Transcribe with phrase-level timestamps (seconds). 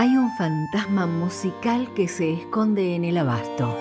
[0.00, 3.76] hay un fantasma musical que se esconde en el abasto.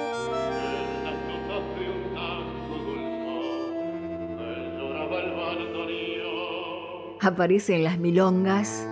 [7.21, 8.85] Aparece en las milongas,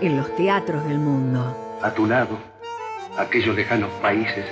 [0.00, 1.80] en los teatros del mundo.
[1.82, 2.38] A tu lado,
[3.18, 4.46] aquellos lejanos países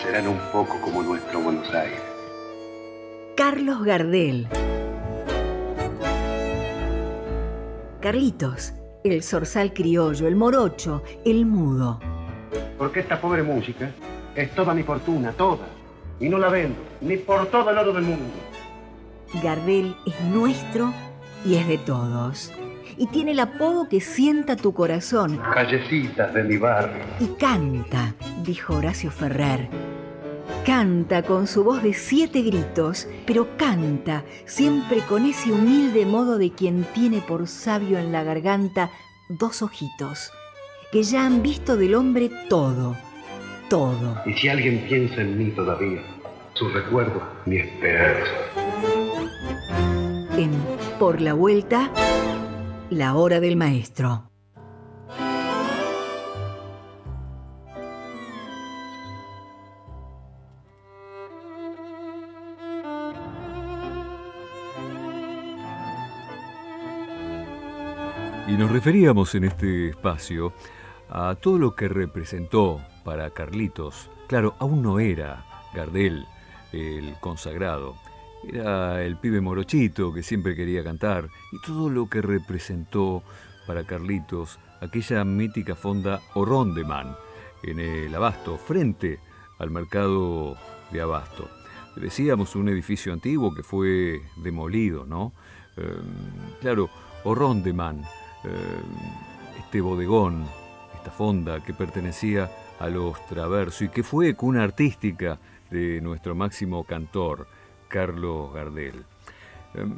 [0.00, 2.00] serán un poco como nuestro Buenos Aires.
[3.34, 4.46] Carlos Gardel.
[8.00, 8.74] Carlitos,
[9.04, 12.00] el zorzal criollo, el morocho, el mudo.
[12.78, 13.90] Porque esta pobre música
[14.34, 15.66] es toda mi fortuna, toda.
[16.20, 18.30] Y no la vendo, ni por todo el oro del mundo.
[19.42, 20.92] Gardel es nuestro
[21.44, 22.52] y es de todos.
[22.96, 25.40] Y tiene el apodo que sienta tu corazón.
[25.54, 27.02] Callecitas de mi barrio.
[27.18, 29.68] Y canta, dijo Horacio Ferrer.
[30.64, 36.52] Canta con su voz de siete gritos, pero canta siempre con ese humilde modo de
[36.52, 38.88] quien tiene por sabio en la garganta
[39.28, 40.30] dos ojitos,
[40.92, 42.96] que ya han visto del hombre todo,
[43.68, 44.22] todo.
[44.24, 46.00] Y si alguien piensa en mí todavía,
[46.54, 48.30] su recuerdo, mi esperanza.
[50.36, 50.52] En
[51.00, 51.90] Por la Vuelta,
[52.88, 54.31] la hora del maestro.
[68.52, 70.52] Y nos referíamos en este espacio
[71.08, 74.10] a todo lo que representó para Carlitos.
[74.26, 76.26] Claro, aún no era Gardel
[76.70, 77.96] el consagrado.
[78.46, 83.22] Era el pibe morochito que siempre quería cantar y todo lo que representó
[83.66, 87.16] para Carlitos aquella mítica fonda Orondeman
[87.62, 89.18] en el Abasto, frente
[89.60, 90.58] al mercado
[90.90, 91.48] de Abasto.
[91.96, 95.32] Decíamos un edificio antiguo que fue demolido, ¿no?
[95.78, 96.90] Em, claro,
[97.24, 98.21] Orondeman eh,
[99.58, 100.44] este bodegón,
[100.94, 105.38] esta fonda que pertenecía a los Traverso y que fue cuna artística
[105.70, 107.46] de nuestro máximo cantor,
[107.88, 109.04] Carlos Gardel.
[109.74, 109.94] Em,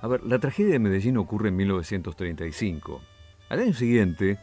[0.00, 3.00] a ver, la tragedia de Medellín ocurre en 1935.
[3.48, 4.38] Al año siguiente,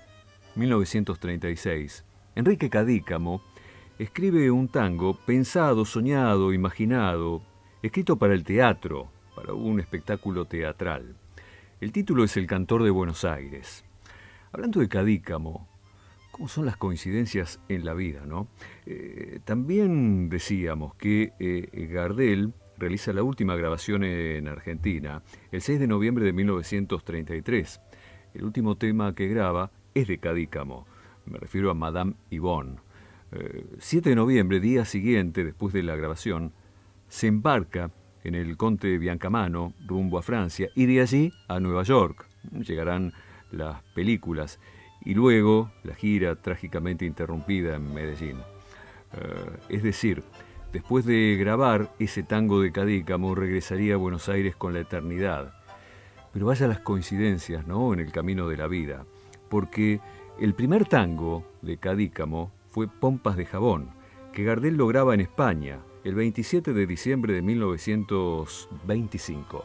[0.56, 2.04] 1936,
[2.36, 3.42] Enrique Cadícamo
[3.98, 7.42] escribe un tango pensado, soñado, imaginado,
[7.82, 11.16] escrito para el teatro, para un espectáculo teatral.
[11.80, 13.86] El título es El cantor de Buenos Aires.
[14.52, 15.68] Hablando de Cadícamo,
[16.32, 18.48] ¿cómo son las coincidencias en la vida, no?
[18.88, 25.22] Eh, también decíamos que eh, Gardel realiza la última grabación en Argentina
[25.52, 27.80] el 6 de noviembre de 1933.
[28.34, 30.88] El último tema que graba es de Cadícamo.
[31.28, 32.78] Me refiero a Madame Yvonne.
[33.78, 36.54] 7 eh, de noviembre, día siguiente, después de la grabación,
[37.08, 37.92] se embarca
[38.28, 42.28] en el Conte Biancamano rumbo a Francia y de allí a Nueva York.
[42.52, 43.14] Llegarán
[43.52, 44.60] las películas
[45.06, 48.40] y luego la gira trágicamente interrumpida en Medellín.
[49.14, 50.24] Eh, es decir,
[50.74, 55.54] después de grabar ese tango de Cadícamo regresaría a Buenos Aires con la eternidad.
[56.34, 57.94] Pero vaya las coincidencias, ¿no?
[57.94, 59.06] En el camino de la vida.
[59.50, 60.02] Porque
[60.38, 63.92] el primer tango de Cadícamo fue Pompas de Jabón,
[64.34, 69.64] que Gardel lograba en España, el 27 de diciembre de 1925.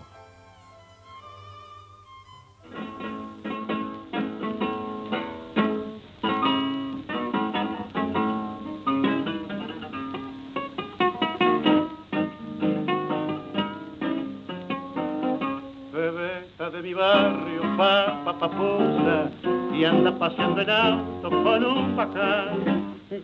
[15.93, 19.31] Bebeta de mi barrio, papusa,
[19.75, 22.72] y anda paseando en auto con un pacán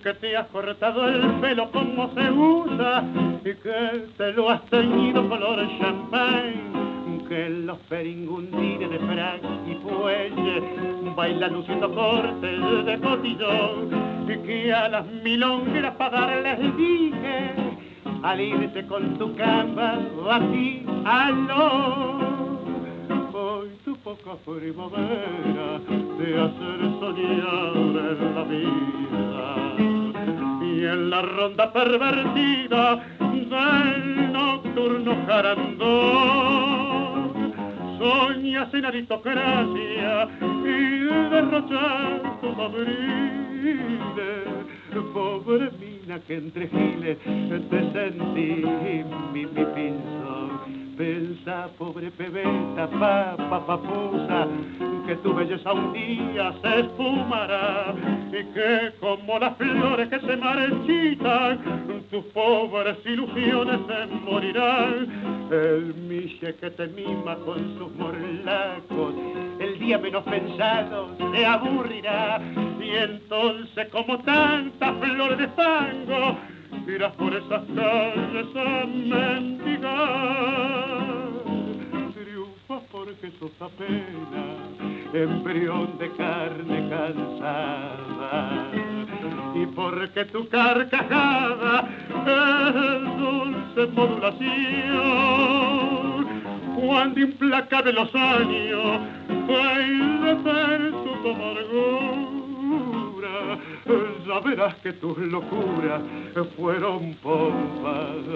[0.02, 3.04] que te has cortado el pelo como se usa
[3.44, 6.88] y que te lo has teñido color champagne
[7.28, 10.62] que los peringundines de frac y fuelle
[11.14, 13.90] bailan luciendo cortes de cotillón
[14.28, 17.52] y que a las milongueras para darles dije
[18.22, 19.98] al irte con tu camba
[20.30, 22.18] aquí aló
[23.32, 25.78] hoy tu poca primavera
[26.18, 29.37] de hacer soñar en la vida
[30.78, 36.68] y en la ronda pervertida del nocturno jarandón
[37.98, 40.28] soñas en aristocracia
[40.64, 42.38] y derrochar
[44.92, 47.18] tu pobre mina que entre giles
[47.70, 48.62] te sentí
[49.32, 50.48] mi, mi pinzón.
[50.96, 54.48] Pensa, pobre pebeta, papa, papusa,
[55.06, 57.94] que tu belleza un día se esfumará
[58.30, 65.48] y que como las flores que se marchitan, tus pobres ilusiones se morirán.
[65.50, 69.14] El miche que te mima con sus morlacos,
[69.60, 72.40] el día menos pensado se aburrirá.
[72.80, 76.38] Y entonces, como tanta flor de fango,
[76.86, 80.28] irás por esas calles a mendigar.
[83.20, 84.78] Porque sos apenas
[85.12, 88.70] embrión de carne cansada.
[89.56, 91.88] Y porque tu carcajada
[92.26, 94.46] es dulce modulación,
[96.76, 99.00] cuando implacable los años
[99.48, 102.48] hay de ser su amargura,
[104.28, 106.02] ya verás que tus locuras
[106.56, 108.26] fueron pompas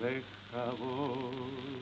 [0.00, 1.79] de jabón.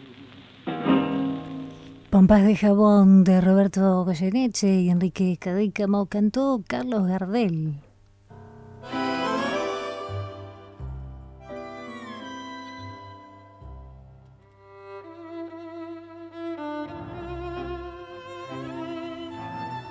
[2.11, 7.75] Pompas de jabón de Roberto Goyeneche y Enrique Cadícamo cantó Carlos Gardel.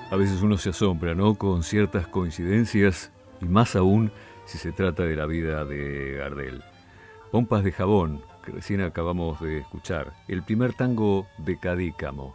[0.10, 1.36] A veces uno se asombra, ¿no?
[1.36, 4.12] Con ciertas coincidencias y más aún
[4.46, 6.64] si se trata de la vida de Gardel.
[7.30, 12.34] Pompas de jabón, que recién acabamos de escuchar, el primer tango de Cadícamo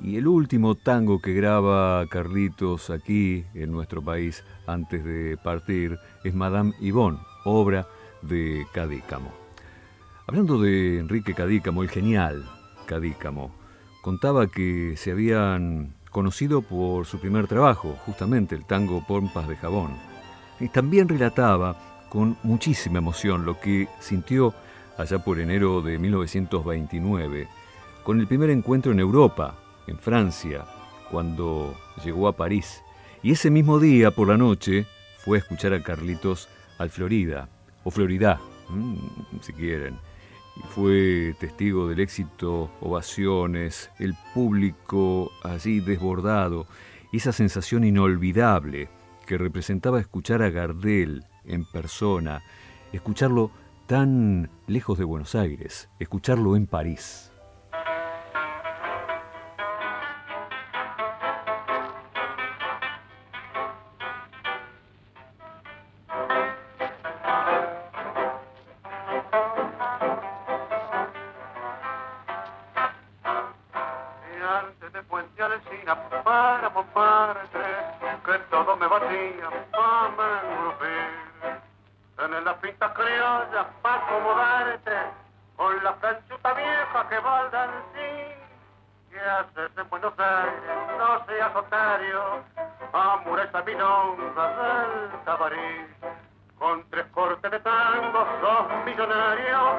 [0.00, 6.34] y el último tango que graba Carlitos aquí en nuestro país antes de partir es
[6.34, 7.88] Madame Yvonne, obra
[8.22, 9.32] de Cadícamo.
[10.28, 12.48] Hablando de Enrique Cadícamo, el genial
[12.86, 13.52] Cadícamo,
[14.02, 19.96] contaba que se habían conocido por su primer trabajo, justamente el tango Pompas de Jabón.
[20.60, 24.54] Y también relataba con muchísima emoción lo que sintió
[24.96, 27.48] allá por enero de 1929,
[28.02, 29.56] con el primer encuentro en Europa,
[29.86, 30.64] en Francia,
[31.10, 31.74] cuando
[32.04, 32.82] llegó a París.
[33.22, 34.86] Y ese mismo día, por la noche,
[35.18, 36.48] fue a escuchar a Carlitos
[36.78, 37.48] al Florida,
[37.82, 38.40] o Florida,
[39.40, 39.98] si quieren.
[40.70, 46.66] Fue testigo del éxito, ovaciones, el público allí desbordado,
[47.12, 48.88] esa sensación inolvidable
[49.26, 52.42] que representaba escuchar a Gardel en persona,
[52.92, 53.50] escucharlo
[53.86, 57.33] tan lejos de Buenos Aires, escucharlo en París.
[93.54, 95.86] esa milonga del tabarí.
[96.58, 99.76] Con tres cortes de tango, dos millonarios,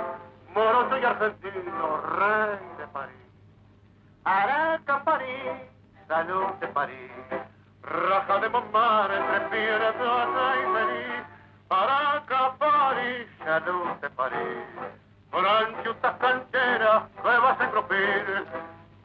[0.53, 3.15] morocho y argentino, rey de París.
[4.23, 5.51] Araca, París,
[6.07, 7.11] salud de París.
[7.81, 11.25] Raja de Montmartre, pierdosa y feliz.
[11.69, 14.65] Araca, París, salud de París.
[15.31, 18.45] Franchutas canteras que vas a encropir.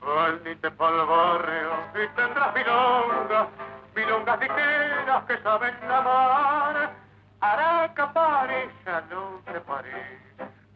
[0.00, 3.48] Vendite pa'l barrio y tendrás milonga
[4.00, 6.90] milongas ligeras que saben la mar,
[7.40, 10.18] Araca pareja, no preparé,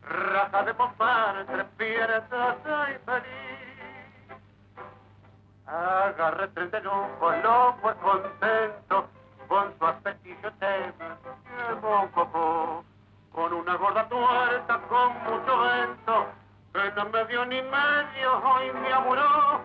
[0.03, 3.45] raza de pompar entre piedras y maní.
[5.67, 9.09] Agarré tres de lujo, loco es contento,
[9.49, 11.17] con su aspectillo tema,
[11.57, 12.85] llevo un poco,
[13.33, 16.27] con una gorda tuerta, con mucho vento,
[16.73, 19.61] que no me dio ni medio, hoy me amuró,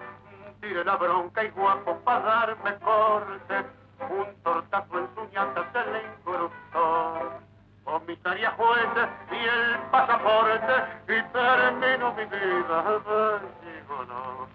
[0.61, 3.65] tire la bronca y guapo para darme corte.
[4.09, 7.39] Un tortazo en su ñata se le incrustó.
[7.83, 10.73] Comisaría jueces y el pasaporte
[11.07, 12.83] y termino mi vida.
[13.61, 14.47] Digo no.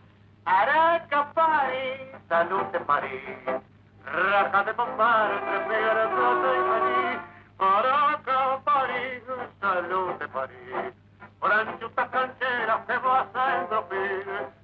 [0.44, 3.22] Araca, París, salud de París.
[4.04, 7.20] Raja de Bombay, Tremera, Rosa y París.
[7.58, 9.22] Araca, París,
[9.60, 10.94] salud de París.
[11.40, 14.63] Franchutas cancheras que vas a endropir.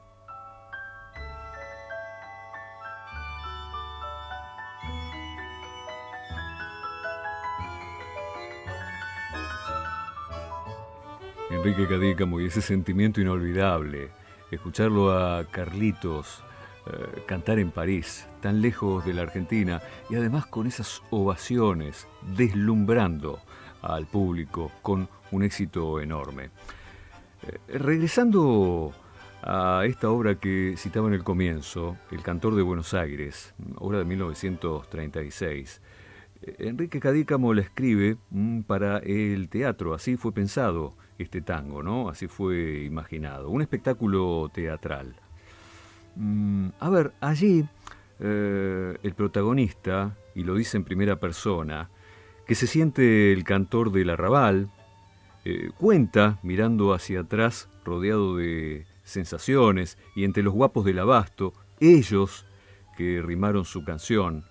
[11.71, 14.09] Enrique Cadícamo y ese sentimiento inolvidable,
[14.51, 16.43] escucharlo a Carlitos
[16.85, 23.39] eh, cantar en París, tan lejos de la Argentina, y además con esas ovaciones, deslumbrando
[23.81, 26.49] al público con un éxito enorme.
[27.47, 28.91] Eh, regresando
[29.41, 34.05] a esta obra que citaba en el comienzo, El cantor de Buenos Aires, obra de
[34.05, 36.00] 1936, eh,
[36.41, 42.09] Enrique Cadícamo la escribe mm, para el teatro, así fue pensado este tango, ¿no?
[42.09, 45.15] Así fue imaginado, un espectáculo teatral.
[46.15, 47.65] Mm, a ver, allí
[48.19, 51.89] eh, el protagonista, y lo dice en primera persona,
[52.47, 54.69] que se siente el cantor del arrabal,
[55.45, 62.45] eh, cuenta, mirando hacia atrás, rodeado de sensaciones, y entre los guapos del abasto, ellos
[62.97, 64.43] que rimaron su canción,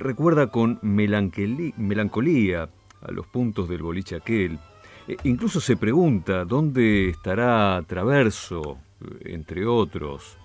[0.00, 2.68] recuerda con melancolía
[3.02, 4.58] a los puntos del boliche aquel,
[5.06, 10.36] e incluso se pregunta dónde estará Traverso, eh, entre otros.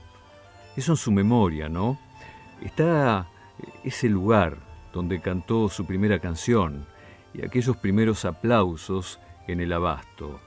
[0.75, 1.97] Eso en su memoria, ¿no?
[2.62, 3.29] Está
[3.83, 4.57] ese lugar
[4.93, 6.85] donde cantó su primera canción
[7.33, 10.39] y aquellos primeros aplausos en el abasto.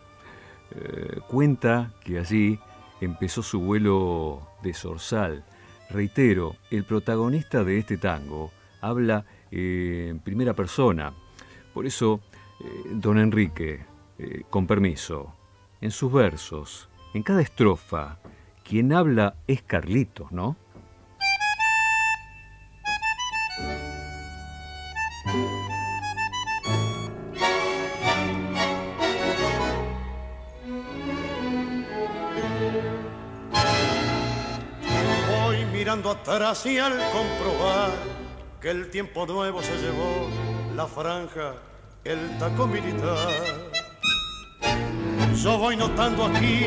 [0.70, 2.58] Eh, cuenta que allí
[3.00, 5.44] empezó su vuelo de zorzal.
[5.90, 8.50] Reitero, el protagonista de este tango
[8.80, 11.12] habla eh, en primera persona.
[11.72, 12.20] Por eso,
[12.60, 13.86] eh, don Enrique,
[14.50, 15.32] con permiso,
[15.80, 18.18] en sus versos, en cada estrofa,
[18.64, 20.56] quien habla es Carlitos, ¿no?
[35.44, 38.27] Voy mirando atrás y al comprobar
[38.60, 40.28] que el tiempo nuevo se llevó
[40.74, 41.54] la franja,
[42.04, 43.28] el taco militar.
[45.34, 46.66] Yo voy notando aquí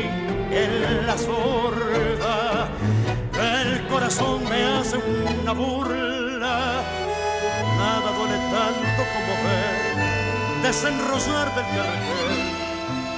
[0.50, 2.68] en la sorda
[3.42, 6.82] el corazón me hace una burla.
[7.76, 12.40] Nada duele tanto como ver desenrollar del cartel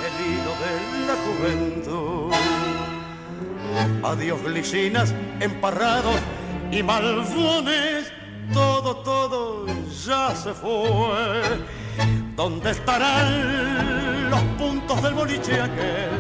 [0.07, 0.73] el hilo de
[1.09, 2.33] la juventud.
[4.03, 6.17] Adiós glicinas emparrados
[6.71, 8.13] y malvones,
[8.53, 9.67] todo, todo
[10.07, 11.43] ya se fue.
[12.37, 16.11] ¿Dónde estarán los puntos del boliche aquel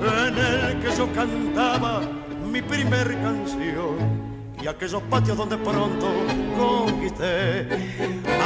[0.00, 2.00] en el que yo cantaba
[2.46, 4.28] mi primer canción?
[4.60, 6.08] Y aquellos patios donde pronto
[6.56, 7.68] conquisté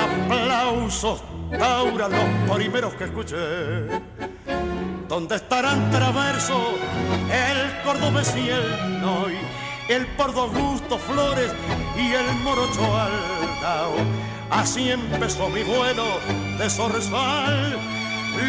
[0.05, 1.23] aplausos,
[1.59, 4.03] Taura, los primeros que escuché.
[5.09, 6.75] ¿Dónde estarán Traverso,
[7.31, 9.35] el cordobés y el noy?
[9.89, 11.53] El Pordo Augusto Flores
[11.97, 13.95] y el Morocho Aldao.
[14.51, 16.05] Así empezó mi vuelo
[16.59, 17.79] de zorzal.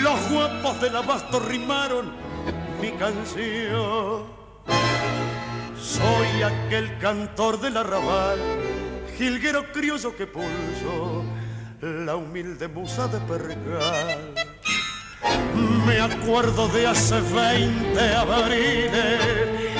[0.02, 2.14] Los guapos del abasto rimaron
[2.82, 4.24] mi canción.
[5.82, 8.40] Soy aquel cantor del arrabal,
[9.18, 11.24] jilguero criollo que pulso
[11.82, 14.34] la humilde musa de percal.
[15.86, 19.73] Me acuerdo de hace veinte abriles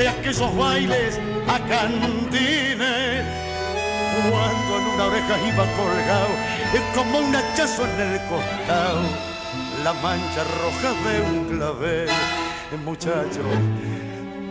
[0.00, 3.22] de aquellos bailes a cantines,
[4.30, 6.32] cuando en una oreja iba colgado
[6.94, 9.02] como un hachazo en el costado,
[9.84, 12.08] la mancha roja de un clavel.
[12.82, 13.42] Muchacho,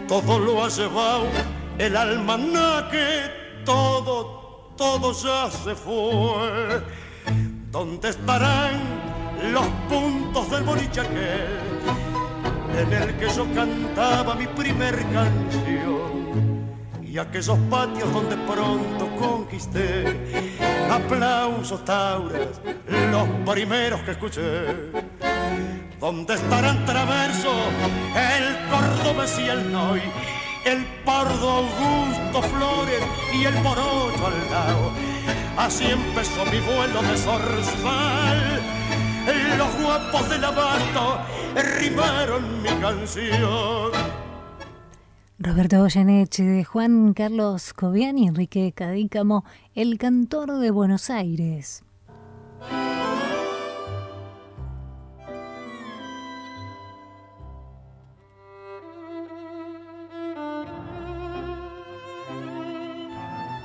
[0.07, 1.25] todo lo ha llevado
[1.79, 3.31] el almanaque,
[3.65, 6.79] todo, todo ya se fue.
[7.71, 8.73] ¿Dónde estarán
[9.51, 11.01] los puntos del boliche
[12.79, 16.65] en el que yo cantaba mi primer canción
[17.03, 20.57] y aquellos patios donde pronto conquisté
[20.89, 22.61] aplausos tauras,
[23.11, 24.65] los primeros que escuché.
[25.99, 27.51] ¿Dónde estarán traverso
[28.15, 30.01] el cordobés y el noy,
[30.63, 34.91] el pardo Augusto Flores y el morocho al lado?
[35.57, 38.61] Así empezó mi vuelo de zorzal
[39.57, 41.19] los guapos del abasto
[41.79, 43.91] rimaron mi canción.
[45.37, 51.83] Roberto Goyeneche, de Juan Carlos Cobian y Enrique Cadícamo, El Cantor de Buenos Aires.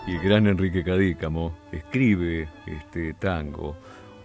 [0.06, 3.74] Y el gran Enrique Cadícamo escribe este tango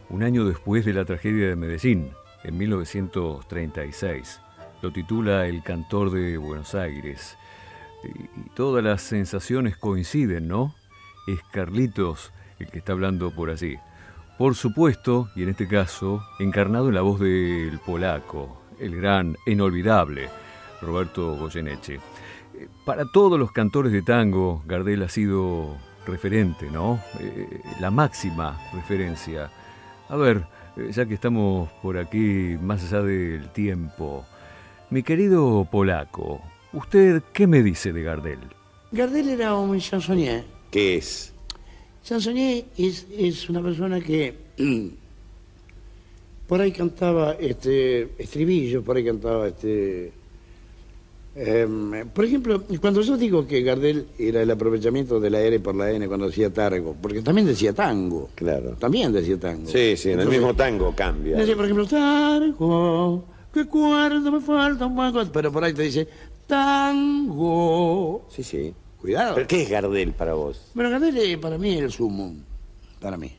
[0.09, 2.11] un año después de la tragedia de Medellín,
[2.43, 4.41] en 1936.
[4.81, 7.37] Lo titula El cantor de Buenos Aires.
[8.03, 10.73] Y, todas las sensaciones coinciden, ¿no?
[11.27, 13.77] Es Carlitos el que está hablando por allí.
[14.37, 20.29] Por supuesto, y en este caso, encarnado en la voz del polaco, el gran, inolvidable,
[20.81, 21.99] Roberto Goyeneche.
[22.85, 26.99] para todos los cantores de tango, Gardel ha sido referente, ¿no?
[27.19, 29.51] Eh, la máxima referencia.
[30.09, 30.43] A ver,
[30.75, 34.25] eh, ya que estamos por aquí, más allá del tiempo,
[34.89, 36.41] mi querido polaco,
[36.73, 38.39] ¿usted qué me dice de Gardel?
[38.91, 40.43] Gardel era un chansonnier.
[40.71, 41.31] ¿Qué es?
[42.03, 44.33] Chansonnier es, es una persona que
[46.47, 50.11] por ahí cantaba este estribillo, por ahí cantaba este
[51.41, 55.73] Em, por ejemplo, cuando yo digo que Gardel era el aprovechamiento de la R por
[55.73, 58.29] la N cuando decía tango, porque también decía tango.
[58.35, 58.71] Claro.
[58.71, 59.69] También decía tango.
[59.69, 61.37] Sí, sí, en el mismo tango cambia.
[61.37, 66.09] Decía, por ejemplo, tango, que cuarto me falta un poco, pero por ahí te dice
[66.45, 68.27] tango.
[68.29, 68.73] Sí, sí.
[68.99, 69.35] Cuidado.
[69.35, 70.71] ¿Pero qué es Gardel para vos?
[70.73, 72.35] Bueno, Gardel es para mí el sumo.
[72.99, 73.31] Para mí.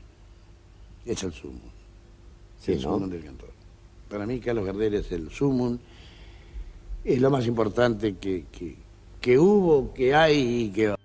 [1.04, 1.60] Es el sumo.
[2.58, 2.94] Sí, el ¿no?
[2.94, 3.50] sumo del cantor.
[4.08, 5.78] Para mí, Carlos Gardel es el sumo
[7.04, 8.76] es lo más importante que, que,
[9.20, 10.96] que hubo, que hay y que va.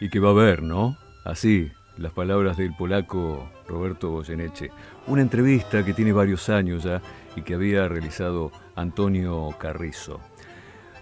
[0.00, 0.96] Y que va a haber, ¿no?
[1.24, 4.70] Así, las palabras del polaco Roberto Goyeneche.
[5.06, 7.02] Una entrevista que tiene varios años ya
[7.36, 10.20] y que había realizado Antonio Carrizo.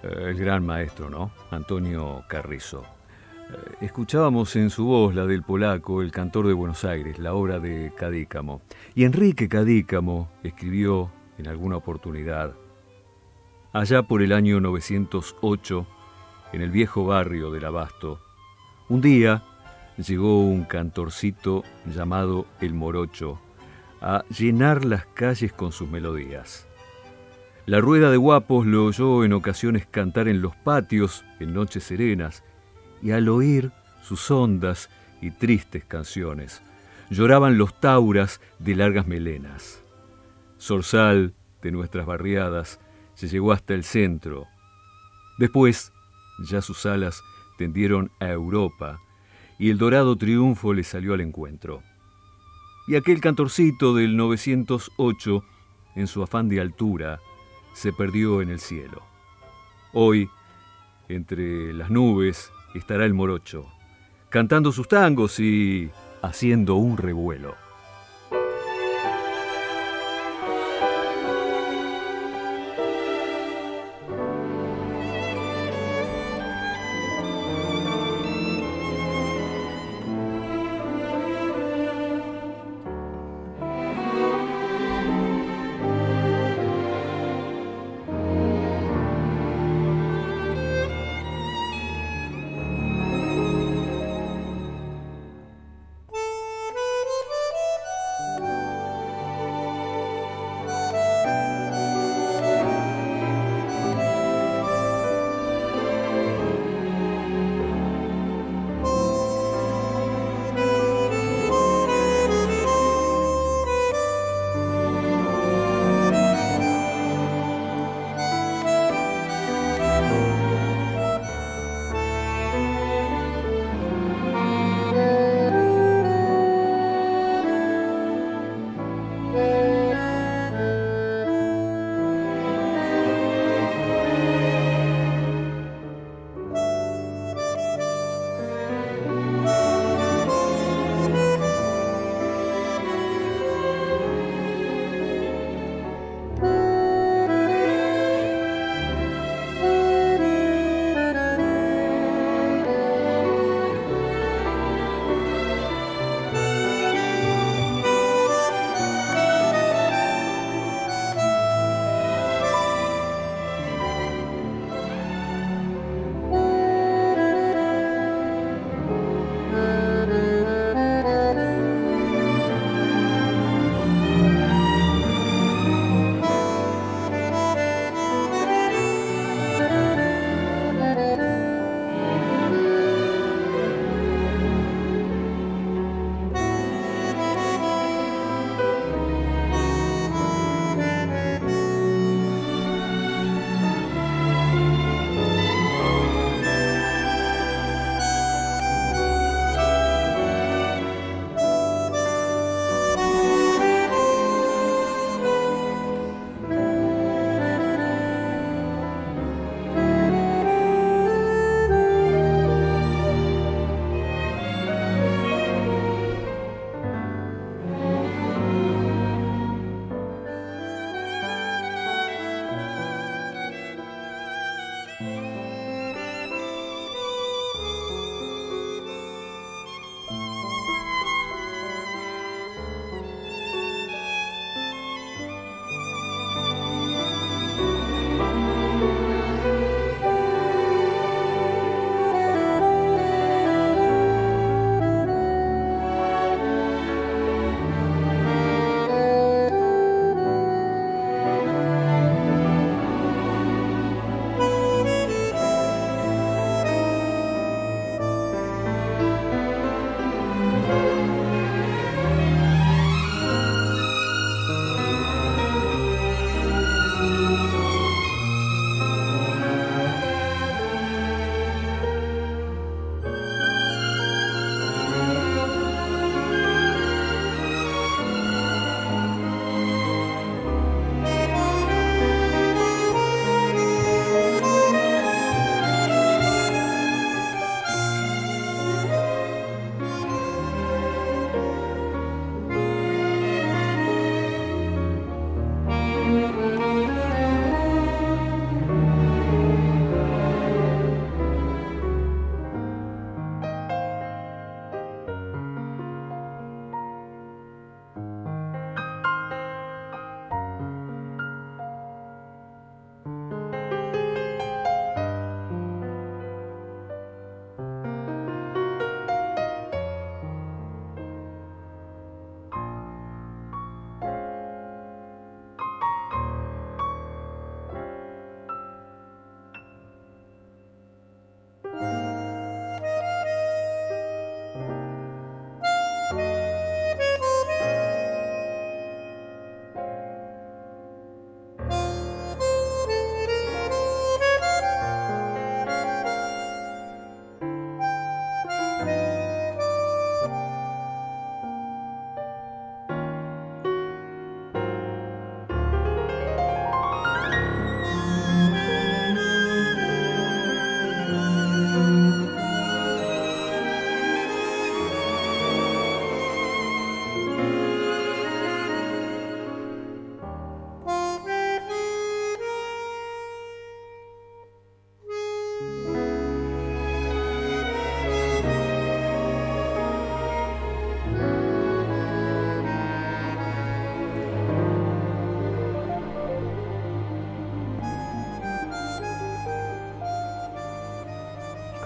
[0.03, 1.31] Eh, el gran maestro, ¿no?
[1.51, 2.83] Antonio Carrizo.
[2.83, 7.61] Eh, escuchábamos en su voz la del polaco, el cantor de Buenos Aires, la obra
[7.61, 8.63] de Cadícamo.
[8.95, 12.55] Y Enrique Cadícamo escribió en alguna oportunidad.
[13.73, 15.87] Allá por el año 908,
[16.53, 18.21] en el viejo barrio del Abasto,
[18.89, 19.43] un día
[19.97, 23.41] llegó un cantorcito llamado El Morocho
[24.01, 26.67] a llenar las calles con sus melodías.
[27.67, 32.43] La rueda de guapos lo oyó en ocasiones cantar en los patios en noches serenas
[33.03, 34.89] y al oír sus hondas
[35.21, 36.63] y tristes canciones,
[37.11, 39.83] lloraban los tauras de largas melenas.
[40.61, 42.81] Zorzal de nuestras barriadas
[43.15, 44.47] se llegó hasta el centro.
[45.39, 45.93] Después,
[46.49, 47.23] ya sus alas
[47.57, 49.01] tendieron a Europa
[49.59, 51.83] y el dorado triunfo le salió al encuentro.
[52.87, 55.45] Y aquel cantorcito del 908,
[55.97, 57.19] en su afán de altura,
[57.75, 59.03] se perdió en el cielo.
[59.93, 60.31] Hoy,
[61.09, 63.67] entre las nubes, estará el morocho,
[64.31, 65.91] cantando sus tangos y
[66.23, 67.68] haciendo un revuelo.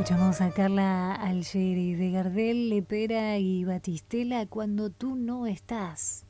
[0.03, 6.27] Escuchamos a Carla Algeri de Gardel, Lepera y Batistela cuando tú no estás.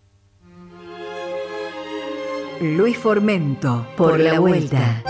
[2.61, 5.03] Luis Formento, por, la vuelta.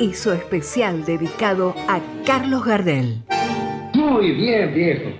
[0.00, 3.22] Hizo especial dedicado a Carlos Gardel.
[3.92, 5.10] Muy bien, viejo.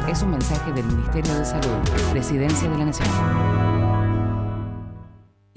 [0.09, 1.79] Es un mensaje del Ministerio de Salud,
[2.11, 3.58] Presidencia de la Nación.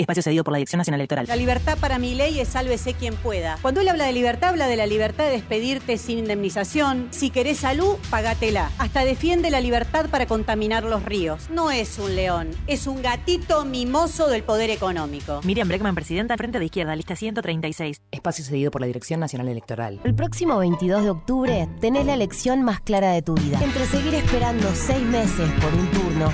[0.01, 1.25] Espacio cedido por la Dirección Nacional Electoral.
[1.27, 3.57] La libertad para mi ley es sálvese quien pueda.
[3.61, 7.07] Cuando él habla de libertad, habla de la libertad de despedirte sin indemnización.
[7.11, 8.71] Si querés salud, pagatela.
[8.77, 11.49] Hasta defiende la libertad para contaminar los ríos.
[11.49, 15.41] No es un león, es un gatito mimoso del poder económico.
[15.43, 18.01] Miriam Breckman, presidenta, Frente de Izquierda, lista 136.
[18.11, 19.99] Espacio cedido por la Dirección Nacional Electoral.
[20.03, 23.59] El próximo 22 de octubre tenés la elección más clara de tu vida.
[23.63, 26.31] Entre seguir esperando seis meses por un turno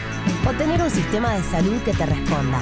[0.48, 2.62] o tener un sistema de salud que te responda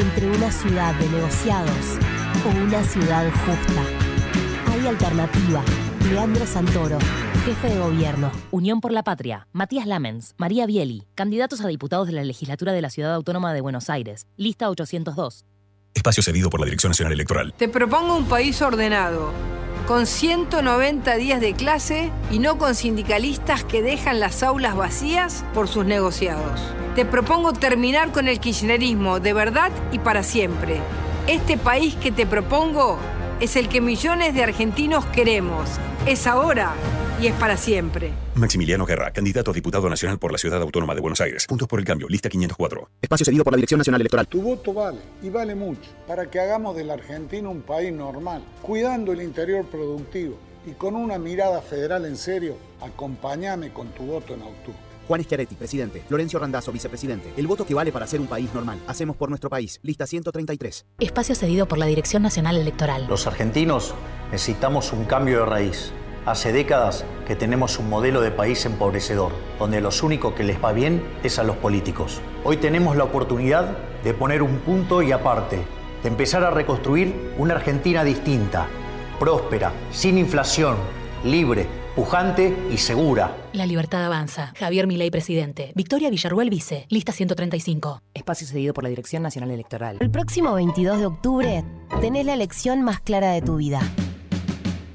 [0.00, 1.98] entre una ciudad de negociados
[2.44, 4.72] o una ciudad justa.
[4.72, 5.62] Hay alternativa.
[6.08, 6.98] Leandro Santoro,
[7.44, 8.32] jefe de gobierno.
[8.50, 12.80] Unión por la Patria, Matías Lamens, María Bieli, candidatos a diputados de la legislatura de
[12.80, 15.44] la Ciudad Autónoma de Buenos Aires, lista 802.
[15.94, 17.52] Espacio cedido por la Dirección Nacional Electoral.
[17.56, 19.32] Te propongo un país ordenado,
[19.90, 25.66] con 190 días de clase y no con sindicalistas que dejan las aulas vacías por
[25.66, 26.60] sus negociados.
[26.94, 30.80] Te propongo terminar con el kirchnerismo de verdad y para siempre.
[31.26, 32.98] Este país que te propongo
[33.40, 35.68] es el que millones de argentinos queremos.
[36.06, 36.72] Es ahora
[37.20, 38.12] y es para siempre.
[38.34, 41.46] Maximiliano Guerra, candidato a diputado nacional por la Ciudad Autónoma de Buenos Aires.
[41.46, 42.88] Puntos por el cambio, lista 504.
[43.02, 44.26] Espacio cedido por la Dirección Nacional Electoral.
[44.26, 48.42] Tu voto vale, y vale mucho, para que hagamos de la Argentina un país normal,
[48.62, 52.56] cuidando el interior productivo y con una mirada federal en serio.
[52.80, 54.78] Acompáñame con tu voto en octubre.
[55.06, 56.04] Juan Schiaretti, presidente.
[56.08, 57.32] Lorenzo Randazzo, vicepresidente.
[57.36, 58.78] El voto que vale para ser un país normal.
[58.86, 59.80] Hacemos por nuestro país.
[59.82, 60.86] Lista 133.
[61.00, 63.06] Espacio cedido por la Dirección Nacional Electoral.
[63.08, 63.94] Los argentinos
[64.30, 65.92] necesitamos un cambio de raíz.
[66.26, 70.72] Hace décadas que tenemos un modelo de país empobrecedor, donde los único que les va
[70.72, 72.20] bien es a los políticos.
[72.44, 75.58] Hoy tenemos la oportunidad de poner un punto y aparte,
[76.02, 78.66] de empezar a reconstruir una Argentina distinta,
[79.18, 80.76] próspera, sin inflación,
[81.24, 83.34] libre, pujante y segura.
[83.54, 84.52] La libertad avanza.
[84.58, 85.72] Javier Milei, presidente.
[85.74, 86.86] Victoria Villarruel, vice.
[86.90, 88.02] Lista 135.
[88.12, 89.96] Espacio cedido por la Dirección Nacional Electoral.
[90.00, 91.64] El próximo 22 de octubre
[92.02, 93.80] tenés la elección más clara de tu vida.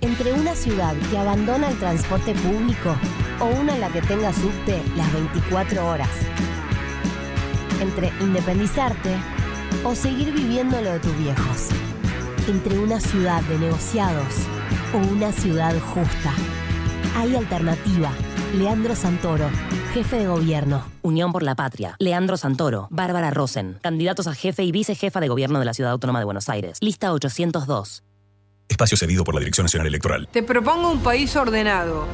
[0.01, 2.95] Entre una ciudad que abandona el transporte público
[3.39, 6.09] o una en la que tenga subte las 24 horas.
[7.81, 9.15] Entre independizarte
[9.83, 11.69] o seguir viviendo lo de tus viejos.
[12.47, 14.33] Entre una ciudad de negociados
[14.93, 16.33] o una ciudad justa.
[17.15, 18.11] Hay alternativa.
[18.55, 19.49] Leandro Santoro,
[19.93, 20.85] jefe de gobierno.
[21.01, 21.95] Unión por la Patria.
[21.99, 26.19] Leandro Santoro, Bárbara Rosen, candidatos a jefe y vicejefa de gobierno de la Ciudad Autónoma
[26.19, 26.77] de Buenos Aires.
[26.81, 28.03] Lista 802.
[28.67, 30.27] Espacio cedido por la Dirección Nacional Electoral.
[30.31, 32.05] Te propongo un país ordenado,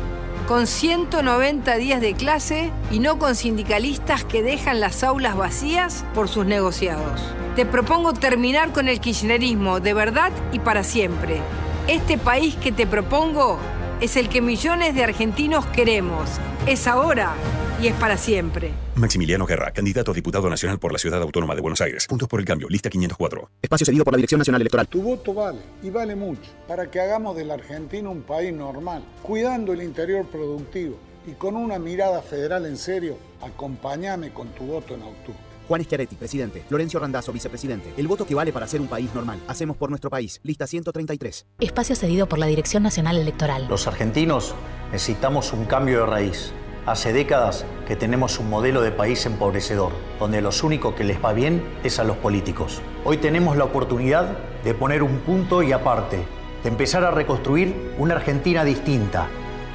[0.48, 6.28] con 190 días de clase y no con sindicalistas que dejan las aulas vacías por
[6.28, 7.22] sus negociados.
[7.56, 11.42] Te propongo terminar con el kirchnerismo de verdad y para siempre.
[11.88, 13.58] Este país que te propongo
[14.02, 16.28] es el que millones de argentinos queremos.
[16.66, 17.34] Es ahora
[17.80, 18.72] y es para siempre.
[18.96, 22.08] Maximiliano Guerra, candidato a diputado nacional por la Ciudad Autónoma de Buenos Aires.
[22.08, 23.50] Puntos por el cambio, lista 504.
[23.62, 24.88] Espacio cedido por la Dirección Nacional Electoral.
[24.88, 29.04] Tu voto vale, y vale mucho, para que hagamos de la Argentina un país normal,
[29.22, 33.18] cuidando el interior productivo y con una mirada federal en serio.
[33.42, 35.51] Acompáñame con tu voto en octubre.
[35.72, 36.66] Juan Schiaretti, presidente.
[36.68, 37.94] Florencio Randazzo, vicepresidente.
[37.96, 39.40] El voto que vale para ser un país normal.
[39.48, 40.42] Hacemos por nuestro país.
[40.44, 41.46] Lista 133.
[41.62, 43.68] Espacio cedido por la Dirección Nacional Electoral.
[43.70, 44.54] Los argentinos
[44.92, 46.52] necesitamos un cambio de raíz.
[46.86, 51.32] Hace décadas que tenemos un modelo de país empobrecedor, donde los únicos que les va
[51.32, 52.82] bien es a los políticos.
[53.06, 56.18] Hoy tenemos la oportunidad de poner un punto y aparte,
[56.64, 59.30] de empezar a reconstruir una Argentina distinta,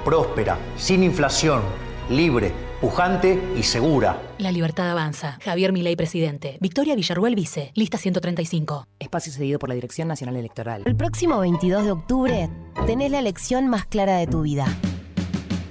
[0.05, 1.63] próspera, sin inflación,
[2.11, 4.21] libre, pujante y segura.
[4.39, 5.39] La libertad avanza.
[5.43, 6.59] Javier Milei, presidente.
[6.61, 7.73] Victoria Villarruel, vice.
[7.75, 8.87] Lista 135.
[8.99, 10.83] Espacio cedido por la Dirección Nacional Electoral.
[10.85, 12.51] El próximo 22 de octubre
[12.87, 14.67] tenés la elección más clara de tu vida.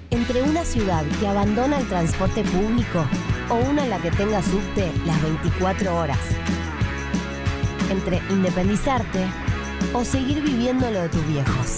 [0.10, 3.06] Entre una ciudad que abandona el transporte público
[3.50, 6.20] o una en la que tenga subte las 24 horas.
[7.91, 9.26] Entre independizarte
[9.94, 11.78] o seguir viviendo lo de tus viejos.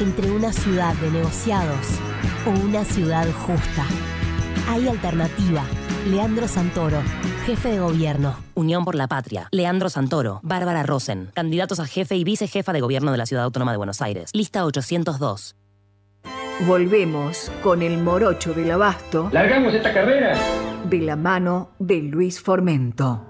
[0.00, 1.86] Entre una ciudad de negociados
[2.46, 3.84] o una ciudad justa.
[4.68, 5.64] Hay alternativa.
[6.10, 7.02] Leandro Santoro,
[7.46, 8.36] jefe de gobierno.
[8.54, 9.48] Unión por la Patria.
[9.50, 10.40] Leandro Santoro.
[10.42, 11.30] Bárbara Rosen.
[11.32, 14.30] Candidatos a jefe y vicejefa de gobierno de la Ciudad Autónoma de Buenos Aires.
[14.34, 15.56] Lista 802.
[16.66, 19.30] Volvemos con el morocho del abasto.
[19.32, 20.36] ¿Largamos esta carrera?
[20.84, 23.27] De la mano de Luis Formento.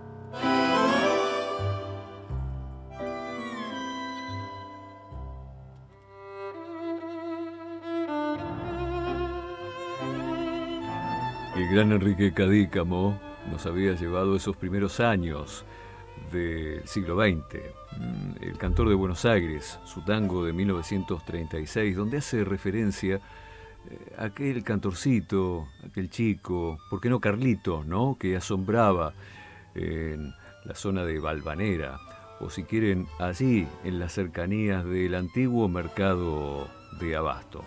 [11.69, 15.67] El gran Enrique Cadícamo nos había llevado esos primeros años
[16.33, 17.61] del siglo XX.
[17.99, 24.25] Mm, el cantor de Buenos Aires, su tango de 1936, donde hace referencia eh, a
[24.25, 28.17] aquel cantorcito, aquel chico, ¿por qué no Carlito, no?
[28.19, 29.13] que asombraba
[29.75, 30.33] en
[30.65, 32.01] la zona de Valvanera,
[32.41, 36.67] o si quieren, allí en las cercanías del antiguo mercado
[36.99, 37.63] de Abasto.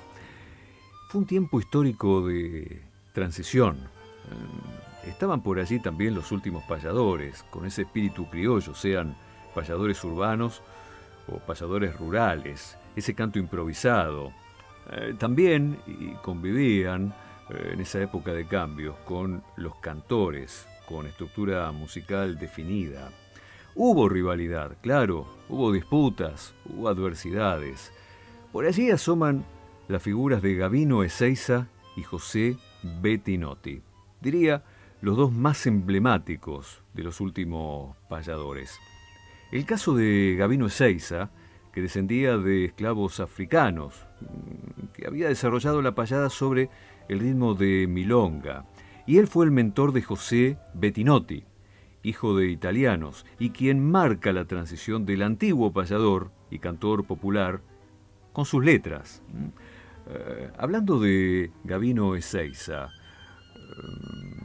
[1.09, 3.75] Fue un tiempo histórico de transición.
[3.75, 9.15] Eh, Estaban por allí también los últimos payadores, con ese espíritu criollo, sean
[9.55, 10.61] payadores urbanos
[11.27, 14.31] o payadores rurales, ese canto improvisado.
[14.91, 15.79] Eh, también
[16.21, 17.15] convivían
[17.49, 23.09] eh, en esa época de cambios con los cantores, con estructura musical definida.
[23.73, 27.91] Hubo rivalidad, claro, hubo disputas, hubo adversidades.
[28.51, 29.45] Por allí asoman
[29.87, 33.81] las figuras de Gavino Ezeiza y José Bettinotti.
[34.19, 34.63] Diría
[35.01, 38.79] los dos más emblemáticos de los últimos payadores.
[39.51, 41.31] El caso de Gavino Ezeiza,
[41.73, 46.69] que descendía de esclavos africanos, mm, que había desarrollado la payada sobre
[47.09, 48.65] el ritmo de milonga,
[49.07, 51.43] y él fue el mentor de José Bettinotti,
[52.03, 57.61] hijo de italianos, y quien marca la transición del antiguo payador y cantor popular
[58.33, 59.21] con sus letras.
[60.13, 62.89] Eh, hablando de Gavino Ezeiza,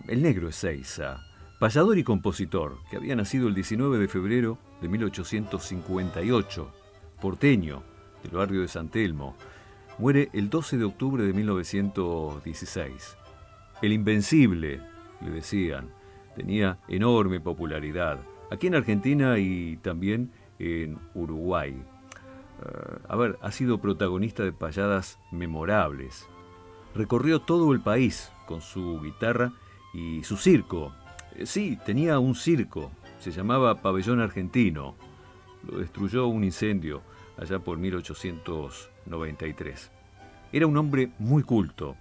[0.07, 1.25] el negro Ezeiza,
[1.59, 6.73] payador y compositor, que había nacido el 19 de febrero de 1858,
[7.21, 7.83] porteño
[8.23, 9.37] del barrio de San Telmo,
[9.99, 13.17] muere el 12 de octubre de 1916.
[13.83, 14.81] El Invencible,
[15.21, 15.89] le decían,
[16.37, 18.21] tenía enorme popularidad,
[18.53, 21.83] aquí en Argentina y también en Uruguay.
[22.59, 26.27] Uh, a ver, ha sido protagonista de payadas memorables.
[26.95, 29.53] Recorrió todo el país con su guitarra
[29.93, 30.93] y su circo.
[31.35, 34.95] Eh, sí, tenía un circo, se llamaba Pabellón Argentino.
[35.71, 37.03] Lo destruyó un incendio
[37.37, 39.91] allá por 1893.
[40.53, 41.97] Era un hombre muy culto.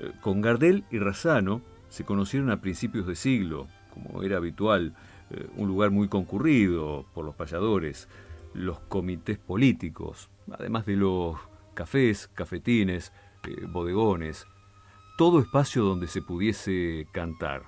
[0.00, 4.94] Eh, con Gardel y Razano se conocieron a principios de siglo, como era habitual,
[5.30, 8.08] eh, un lugar muy concurrido por los payadores,
[8.54, 11.36] los comités políticos, además de los
[11.74, 13.12] cafés, cafetines,
[13.68, 14.46] bodegones,
[15.18, 17.64] todo espacio donde se pudiese cantar.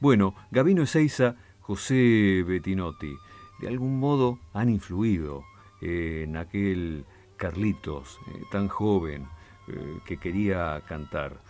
[0.00, 3.14] Bueno, Gavino Ezeiza, José Bettinotti,
[3.60, 5.44] de algún modo han influido
[5.80, 7.04] en aquel
[7.36, 9.26] Carlitos, eh, tan joven,
[9.68, 11.40] eh, que quería cantar.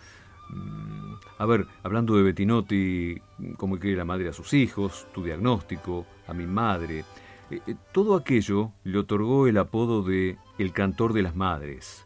[0.49, 3.21] Mm, a ver, hablando de Bettinotti,
[3.57, 7.03] cómo quiere la madre a sus hijos, tu diagnóstico, a mi madre,
[7.51, 12.05] eh, todo aquello le otorgó el apodo de el cantor de las madres.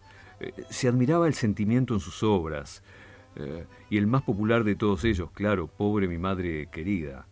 [0.70, 2.84] se admiraba el sentimiento en sus obras,
[3.36, 7.28] eh, y el más popular de todos ellos, claro, Pobre mi madre querida.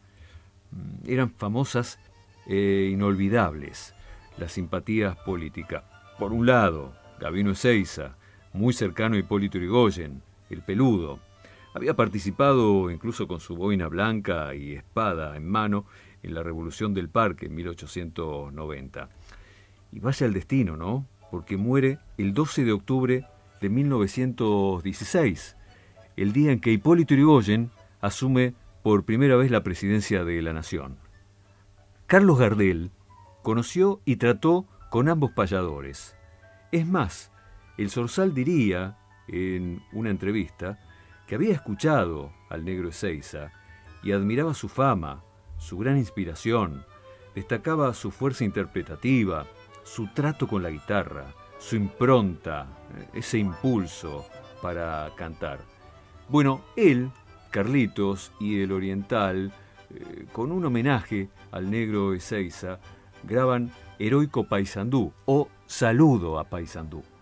[0.71, 1.99] Mm, eran famosas
[2.45, 3.93] e inolvidables
[4.37, 5.83] las simpatías políticas.
[6.19, 8.17] Por un lado, Gabino Ezeiza,
[8.51, 11.19] muy cercano a Hipólito Yrigoyen, el peludo.
[11.73, 15.85] Había participado incluso con su boina blanca y espada en mano
[16.23, 19.09] en la Revolución del Parque en 1890.
[19.91, 21.05] Y vaya el destino, ¿no?
[21.29, 23.27] Porque muere el 12 de octubre
[23.61, 25.57] de 1916
[26.15, 30.97] el día en que Hipólito Yrigoyen asume por primera vez la presidencia de la Nación.
[32.07, 32.91] Carlos Gardel
[33.41, 36.15] conoció y trató con ambos payadores.
[36.71, 37.31] Es más,
[37.77, 40.79] el Zorzal diría en una entrevista
[41.27, 43.51] que había escuchado al negro Ezeiza
[44.03, 45.23] y admiraba su fama,
[45.63, 46.85] su gran inspiración,
[47.33, 49.47] destacaba su fuerza interpretativa,
[49.83, 52.67] su trato con la guitarra, su impronta,
[53.13, 54.25] ese impulso
[54.61, 55.59] para cantar.
[56.27, 57.09] Bueno, él,
[57.49, 59.53] Carlitos y el Oriental,
[59.89, 62.79] eh, con un homenaje al negro Ezeiza,
[63.23, 67.12] graban Heroico Paisandú o Saludo a Paisandú.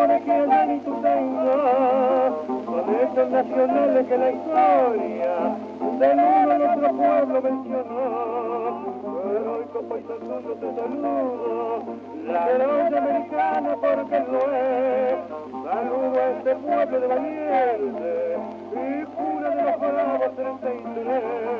[0.00, 0.80] y
[2.64, 5.58] con estos nacionales que la historia
[5.98, 8.80] del mundo nuestro pueblo mencionó.
[9.30, 11.82] Heroico paisandullo te saludo,
[12.26, 15.18] la heroica americana porque lo es.
[15.64, 18.38] Saludo a este pueblo de valiente
[18.72, 21.59] y cura de los bravos 33.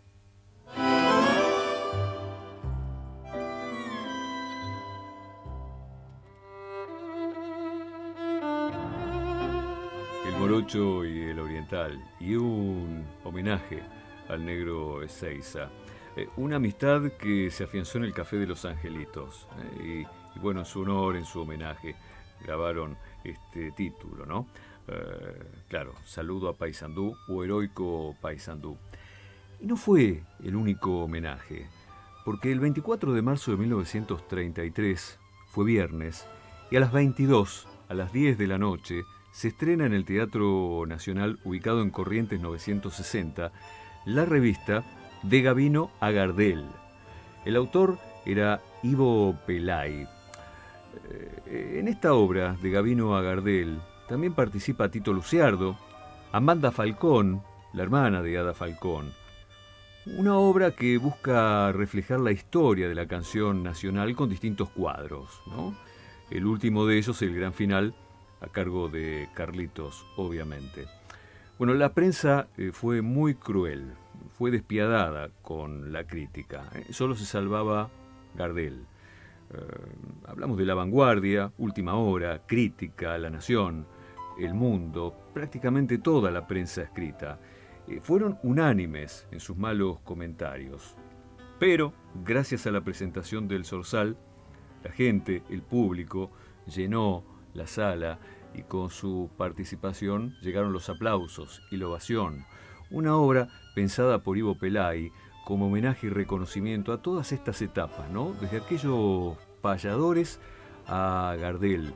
[10.61, 13.81] Y el oriental, y un homenaje
[14.29, 15.69] al negro Ezeiza.
[16.15, 19.47] Eh, una amistad que se afianzó en el Café de los Angelitos.
[19.59, 21.95] Eh, y, y, bueno, en su honor, en su homenaje,
[22.45, 24.47] grabaron este título, ¿no?
[24.87, 28.77] Eh, claro, Saludo a Paysandú o Heroico Paysandú.
[29.59, 31.67] Y no fue el único homenaje,
[32.23, 36.27] porque el 24 de marzo de 1933 fue viernes
[36.69, 39.01] y a las 22, a las 10 de la noche,
[39.31, 43.51] se estrena en el Teatro Nacional ubicado en Corrientes 960
[44.05, 44.83] la revista
[45.23, 46.09] De Gavino a.
[47.45, 50.07] El autor era Ivo Pelay.
[51.45, 55.77] Eh, en esta obra de Gavino a Gardel también participa Tito Luciardo,
[56.31, 57.41] Amanda Falcón,
[57.73, 59.13] la hermana de Ada Falcón.
[60.05, 65.29] Una obra que busca reflejar la historia de la canción nacional con distintos cuadros.
[66.29, 67.93] El último de ellos, el gran final,
[68.41, 70.87] a cargo de Carlitos, obviamente.
[71.57, 73.93] Bueno, la prensa eh, fue muy cruel,
[74.37, 76.63] fue despiadada con la crítica.
[76.73, 76.91] ¿eh?
[76.91, 77.89] Solo se salvaba
[78.35, 78.85] Gardel.
[79.53, 79.57] Eh,
[80.25, 83.85] hablamos de la vanguardia, última hora, crítica, la nación.
[84.39, 87.37] El Mundo, prácticamente toda la prensa escrita,
[88.01, 90.95] fueron unánimes en sus malos comentarios.
[91.59, 94.17] Pero, gracias a la presentación del Zorzal,
[94.83, 96.31] la gente, el público,
[96.65, 97.23] llenó
[97.53, 98.19] la sala
[98.53, 102.45] y con su participación llegaron los aplausos y la ovación.
[102.89, 105.11] Una obra pensada por Ivo Pelay
[105.45, 108.33] como homenaje y reconocimiento a todas estas etapas, ¿no?
[108.41, 110.39] Desde aquellos payadores
[110.87, 111.93] a Gardel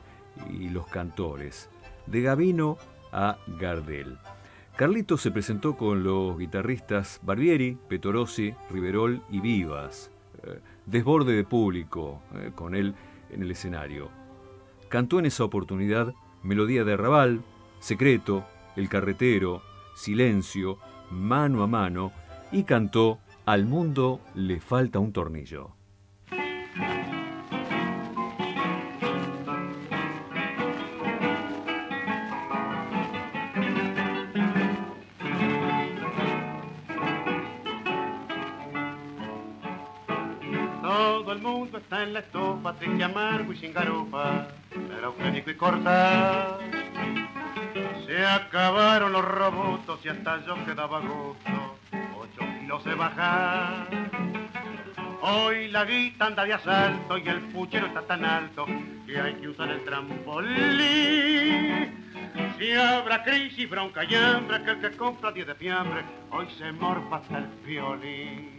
[0.50, 1.70] y los cantores
[2.06, 2.78] de Gavino
[3.12, 4.18] a Gardel.
[4.76, 10.12] Carlitos se presentó con los guitarristas Barbieri, Petorossi, Riverol y Vivas.
[10.44, 12.94] Eh, desborde de público eh, con él
[13.30, 14.25] en el escenario.
[14.96, 17.44] Cantó en esa oportunidad Melodía de Arrabal,
[17.80, 18.46] Secreto,
[18.78, 19.62] El Carretero,
[19.94, 20.80] Silencio,
[21.12, 22.14] Mano a Mano
[22.54, 25.72] y cantó Al mundo le falta un tornillo.
[40.82, 44.48] Todo el mundo está en la estufa, triste, amargo y sin garufa,
[45.06, 46.58] pero clínico y corta.
[48.08, 51.78] Se acabaron los robotos y hasta yo quedaba gusto,
[52.18, 53.88] ocho kilos de bajar.
[55.22, 58.66] Hoy la guita anda de asalto y el puchero está tan alto
[59.06, 60.56] que hay que usar el trampolín.
[62.58, 66.72] Si habrá crisis, bronca y hambre, que el que compra 10 de fiambre, hoy se
[66.72, 68.55] morfa hasta el violín.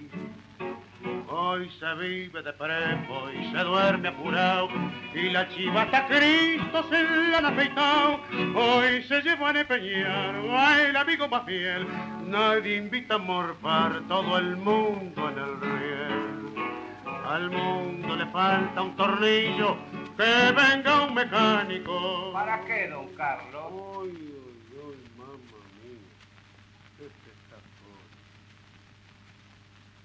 [1.29, 4.68] Hoy se vive de prepo y se duerme apurado
[5.12, 8.20] y la chivata Cristo se la han afeitado.
[8.55, 10.35] Hoy se lleva a empeñar
[10.81, 11.87] el amigo más fiel.
[12.27, 16.47] Nadie invita a morfar todo el mundo en el riel.
[17.27, 19.77] Al mundo le falta un tornillo,
[20.16, 22.33] que venga un mecánico.
[22.33, 23.64] ¿Para qué, don Carlos?
[23.72, 25.33] Uy, uy, uy, mamá
[25.83, 26.07] mía.
[27.01, 27.57] Este está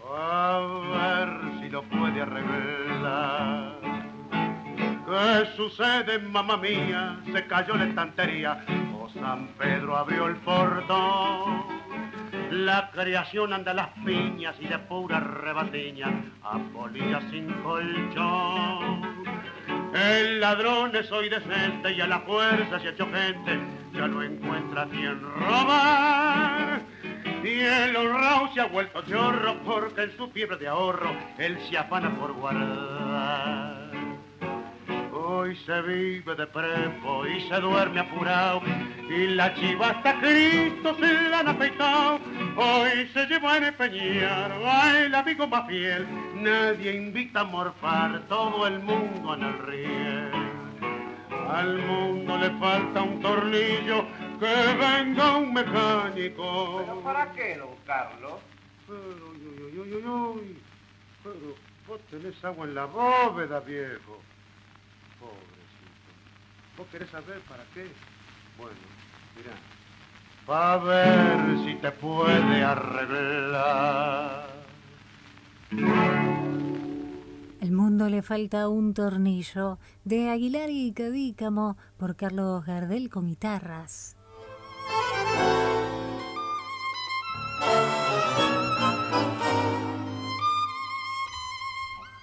[0.10, 0.60] A
[0.94, 3.76] ver si lo puede arreglar.
[5.06, 7.20] ¿Qué sucede, mamá mía?
[7.32, 8.64] Se cayó la estantería
[8.98, 11.66] o San Pedro abrió el portón.
[12.50, 16.08] La creación anda a las piñas y de pura rebatiña,
[16.44, 16.60] a
[17.30, 19.21] sin colchón.
[19.94, 23.60] El ladrón es hoy decente y a la fuerza se ha hecho gente,
[23.94, 26.82] ya no encuentra quien robar.
[27.44, 31.78] Y el honrado se ha vuelto chorro porque en su fiebre de ahorro él se
[31.78, 33.92] afana por guardar.
[35.12, 38.62] Hoy se vive de prepo y se duerme apurado
[39.10, 42.20] y la chiva hasta Cristo se la han afeitado.
[42.64, 44.52] Hoy se lleva a empeñar
[44.96, 46.08] el amigo más fiel.
[46.36, 50.32] Nadie invita a morfar todo el mundo en el riel.
[51.50, 54.06] Al mundo le falta un tornillo
[54.40, 56.84] que venga un mecánico.
[56.86, 58.40] ¿Pero para qué, don Carlos?
[58.88, 60.58] Uy, uy, uy, uy, uy.
[61.24, 61.56] Pero
[61.88, 64.22] vos tenés agua en la bóveda, viejo.
[65.20, 66.12] Pobrecito.
[66.78, 67.88] ¿Vos querés saber para qué?
[68.60, 68.78] Bueno,
[69.36, 69.54] mira.
[70.52, 74.50] Pa' ver si te puede arreglar.
[77.62, 84.18] El mundo le falta un tornillo de Aguilar y Cadícamo por Carlos Gardel con guitarras.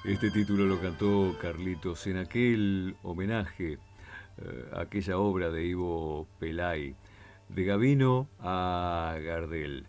[0.04, 3.78] Este título lo cantó Carlitos en aquel homenaje
[4.36, 6.94] eh, a aquella obra de Ivo Pelay,
[7.48, 9.86] de Gavino a Gardel.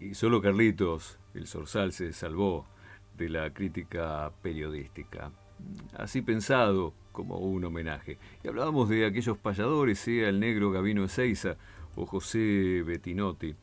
[0.00, 2.66] Y, solo Carlitos, el zorzal, se salvó
[3.16, 5.32] de la crítica periodística.
[5.96, 8.18] Así pensado como un homenaje.
[8.42, 11.56] Y hablábamos de aquellos payadores, sea el negro Gavino Ezeiza
[11.94, 13.54] o José Bettinotti.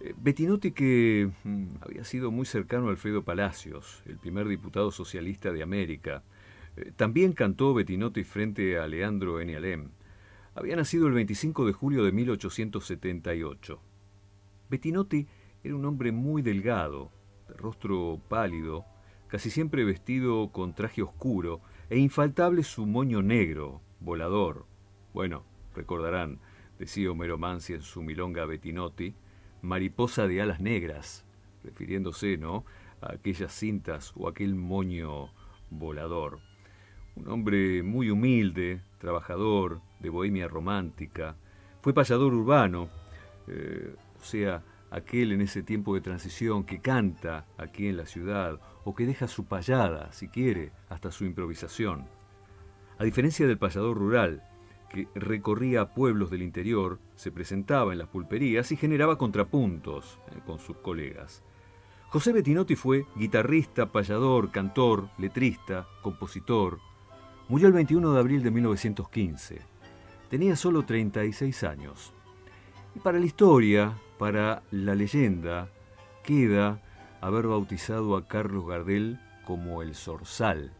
[0.00, 5.52] Eh, Bettinotti que mm, había sido muy cercano a Alfredo Palacios, el primer diputado socialista
[5.52, 6.22] de América.
[6.76, 9.90] Eh, También cantó Bettinotti frente a Leandro Enialem.
[10.56, 13.78] Había nacido el 25 de julio de 1878.
[14.70, 15.26] Bettinotti
[15.62, 17.12] era un hombre muy delgado,
[17.46, 18.86] de rostro pálido,
[19.28, 24.64] casi siempre vestido con traje oscuro e infaltable su moño negro, volador.
[25.12, 25.44] Bueno,
[25.74, 26.38] recordarán,
[26.78, 29.14] decía Homero Mansi en su milonga Bettinotti,
[29.60, 31.26] mariposa de alas negras,
[31.64, 32.64] refiriéndose, ¿no?,
[33.02, 35.28] a aquellas cintas o aquel moño
[35.68, 36.38] volador.
[37.14, 41.36] Un hombre muy humilde, trabajador, de bohemia romántica.
[41.80, 42.88] Fue payador urbano,
[43.48, 48.60] eh, o sea, aquel en ese tiempo de transición que canta aquí en la ciudad
[48.84, 52.06] o que deja su payada, si quiere, hasta su improvisación.
[52.98, 54.42] A diferencia del payador rural,
[54.88, 60.58] que recorría pueblos del interior, se presentaba en las pulperías y generaba contrapuntos eh, con
[60.58, 61.42] sus colegas.
[62.08, 66.78] José Bettinotti fue guitarrista, payador, cantor, letrista, compositor.
[67.48, 69.75] Murió el 21 de abril de 1915.
[70.30, 72.12] Tenía solo 36 años.
[72.94, 75.68] Y para la historia, para la leyenda,
[76.24, 76.80] queda
[77.20, 80.72] haber bautizado a Carlos Gardel como el Zorzal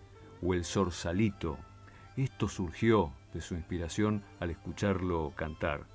[0.43, 1.59] o el Zorsalito.
[2.17, 5.87] Esto surgió de su inspiración al escucharlo cantar.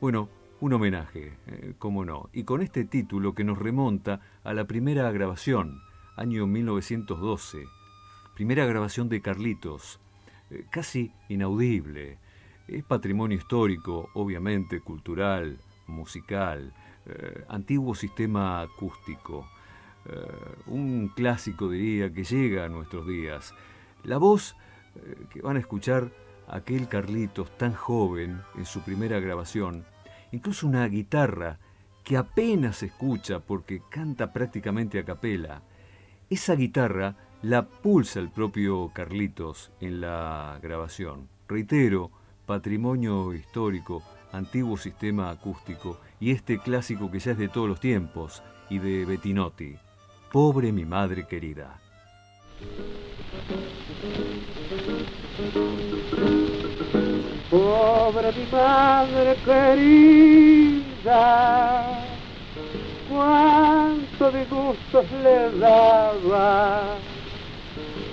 [0.00, 0.28] Bueno,
[0.60, 5.10] un homenaje, eh, cómo no, y con este título que nos remonta a la primera
[5.12, 5.82] grabación,
[6.16, 7.64] año 1912,
[8.34, 10.00] primera grabación de Carlitos,
[10.50, 12.18] eh, casi inaudible.
[12.68, 16.72] Es patrimonio histórico, obviamente, cultural, musical,
[17.06, 19.48] eh, antiguo sistema acústico,
[20.68, 23.52] un clásico diría que llega a nuestros días.
[24.04, 24.56] La voz
[25.28, 26.10] que van a escuchar
[26.48, 29.84] aquel Carlitos tan joven en su primera grabación,
[30.32, 31.58] incluso una guitarra
[32.04, 35.62] que apenas se escucha porque canta prácticamente a capela.
[36.30, 41.28] Esa guitarra la pulsa el propio Carlitos en la grabación.
[41.46, 42.10] Reitero,
[42.48, 48.42] patrimonio histórico, antiguo sistema acústico y este clásico que ya es de todos los tiempos
[48.70, 49.76] y de Bettinotti.
[50.32, 51.78] Pobre mi madre querida.
[57.50, 61.20] Pobre mi madre querida,
[63.10, 66.96] cuánto disgustos le daba.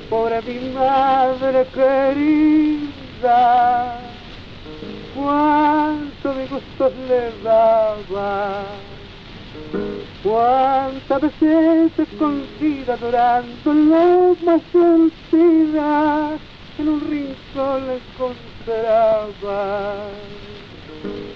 [0.10, 2.86] Pobre mi madre querida,
[5.16, 8.64] cuánto disgustos le daba.
[10.24, 16.32] Cuántas veces escondida durante la más sentida
[16.80, 19.96] en un rincón la encontraba.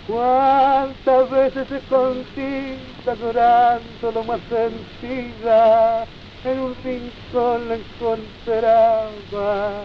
[0.07, 6.07] Cuántas veces escondida durante lo más sentida
[6.43, 9.83] en un rincón la encontraba.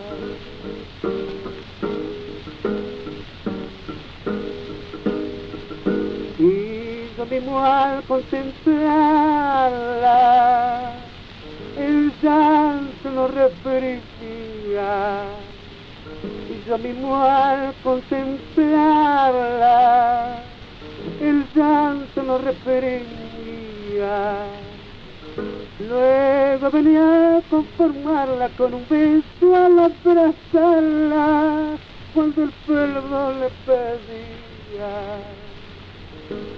[7.26, 10.92] Mismo al contemplarla,
[11.78, 15.24] el llanto no reprimía.
[16.50, 20.42] Y yo mismo al contemplarla,
[21.20, 24.36] el llanto no reprimía.
[25.80, 31.76] Luego venía a conformarla con un beso al abrazarla,
[32.14, 35.43] cuando el perdón le pedía.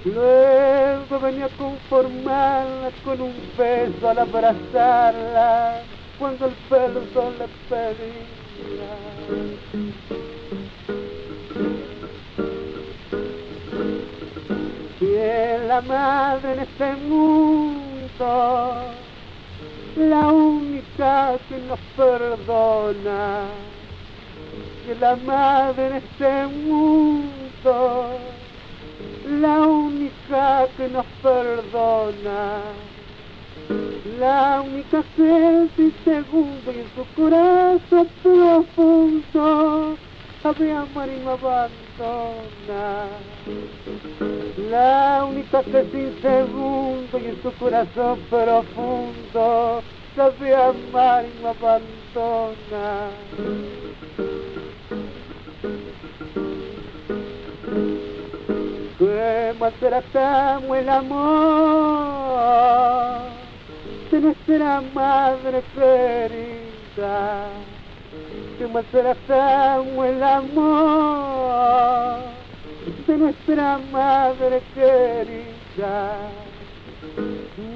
[0.05, 5.81] Luego venía a conformarla con un beso al abrazarla
[6.17, 7.01] cuando el pelo
[7.37, 8.93] le pedía.
[14.99, 18.75] Es la madre en este mundo,
[19.97, 23.41] la única que nos perdona.
[24.89, 27.27] Es la madre en este mundo
[30.89, 32.61] nos perdona,
[34.19, 39.97] la única que y en su corazón profundo
[40.41, 43.07] sabe amar y no abandona.
[44.69, 49.81] La única que sin segundo y en su corazón profundo
[50.15, 53.09] sabe amar y no abandona
[58.97, 62.37] que maltratamos el amor.
[64.11, 67.49] De nuestra madre querida,
[68.57, 72.19] que maltratamos el amor.
[73.05, 76.15] De nuestra madre querida.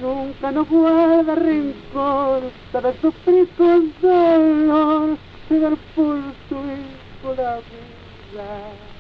[0.02, 2.42] Nunca nos guarda rencor,
[2.72, 5.18] para sufrir con dolor,
[5.50, 6.18] dar por
[6.50, 8.91] su hijo la vida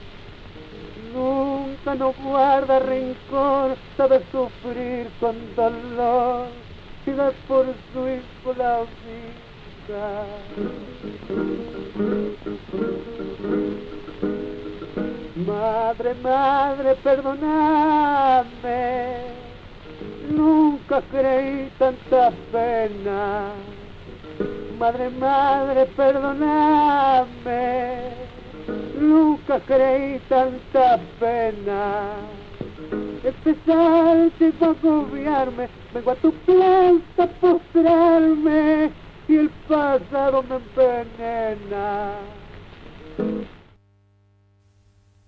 [1.13, 6.47] nunca no guarda rencor, sabe sufrir con dolor
[7.05, 10.25] y da por su hijo la vida.
[15.47, 18.81] Madre, madre, perdonadme,
[20.29, 23.51] nunca creí tanta pena.
[24.77, 27.61] Madre, madre, perdonadme
[28.99, 32.15] Nunca creí tanta pena.
[33.23, 38.91] Empezarte a agobiarme, vengo a tu plaza a postrarme
[39.27, 42.15] y el pasado me envenena.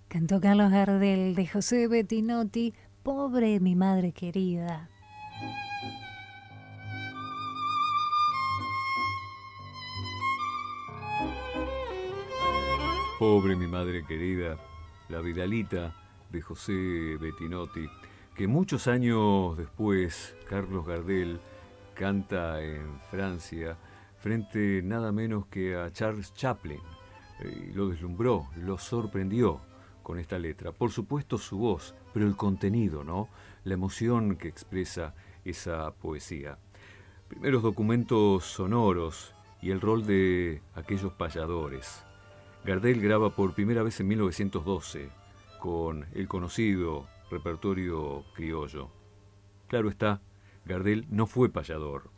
[0.08, 2.74] Cantó Carlos Gardel de José Bettinotti,
[3.04, 4.90] Pobre mi madre querida.
[13.24, 14.58] Pobre mi madre querida,
[15.08, 15.96] la Vidalita
[16.30, 17.88] de José Bettinotti,
[18.36, 21.40] que muchos años después Carlos Gardel
[21.94, 23.78] canta en Francia
[24.20, 26.82] frente nada menos que a Charles Chaplin.
[27.40, 29.62] y lo deslumbró, lo sorprendió
[30.04, 30.74] con esta letra.
[30.74, 33.30] Por supuesto su voz, pero el contenido, ¿no?
[33.64, 35.16] La emoción que expresa
[35.46, 36.58] esa poesía.
[37.30, 42.03] Primeros documentos sonoros y el rol de aquellos payadores.
[42.66, 45.10] Gardel graba por primera vez en 1912
[45.60, 48.90] con el conocido repertorio criollo.
[49.68, 50.22] Claro está,
[50.66, 52.10] Gardel no fue payador.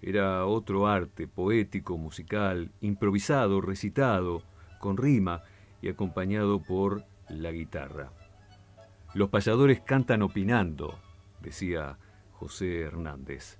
[0.00, 4.42] Era otro arte poético, musical, improvisado, recitado,
[4.80, 5.42] con rima
[5.82, 8.12] y acompañado por la guitarra.
[9.12, 10.98] Los payadores cantan opinando,
[11.42, 11.98] decía
[12.32, 13.58] José Hernández.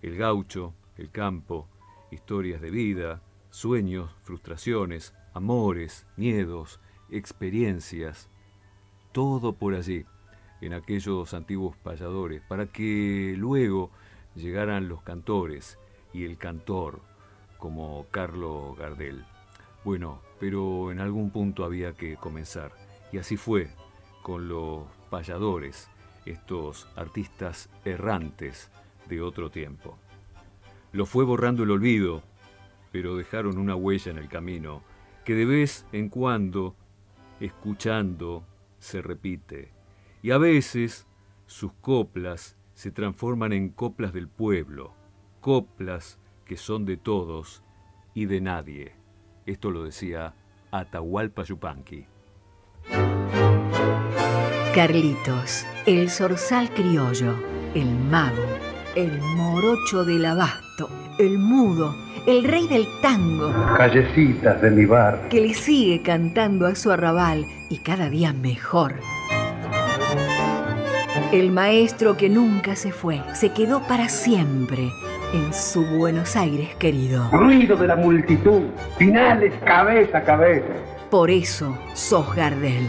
[0.00, 1.68] El gaucho, el campo,
[2.12, 6.80] historias de vida, sueños, frustraciones, amores, miedos,
[7.10, 8.30] experiencias,
[9.12, 10.06] todo por allí,
[10.62, 13.90] en aquellos antiguos payadores, para que luego
[14.34, 15.78] llegaran los cantores
[16.14, 17.02] y el cantor,
[17.58, 19.26] como Carlos Gardel.
[19.84, 22.72] Bueno, pero en algún punto había que comenzar,
[23.12, 23.68] y así fue
[24.22, 25.90] con los payadores,
[26.24, 28.70] estos artistas errantes
[29.06, 29.98] de otro tiempo.
[30.92, 32.22] Lo fue borrando el olvido,
[32.90, 34.82] pero dejaron una huella en el camino
[35.26, 36.76] que de vez en cuando,
[37.40, 38.44] escuchando,
[38.78, 39.72] se repite.
[40.22, 41.08] Y a veces
[41.46, 44.94] sus coplas se transforman en coplas del pueblo,
[45.40, 47.64] coplas que son de todos
[48.14, 48.92] y de nadie.
[49.46, 50.34] Esto lo decía
[50.70, 52.06] Atahualpa Yupanqui.
[54.76, 57.34] Carlitos, el zorzal criollo,
[57.74, 58.46] el mago,
[58.94, 60.65] el morocho del abasto,
[61.18, 61.94] el mudo,
[62.26, 63.52] el rey del tango.
[63.76, 65.28] Callecitas de mi bar.
[65.28, 68.94] Que le sigue cantando a su arrabal y cada día mejor.
[71.32, 74.90] El maestro que nunca se fue, se quedó para siempre
[75.32, 77.28] en su Buenos Aires querido.
[77.32, 78.62] Ruido de la multitud,
[78.96, 80.68] finales cabeza a cabeza.
[81.10, 82.88] Por eso sos Gardel.